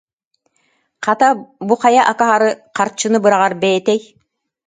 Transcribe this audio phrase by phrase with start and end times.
[1.07, 1.27] «Хата,
[1.71, 3.99] бу хайа акаары харчыны быраҕар бэйэтэй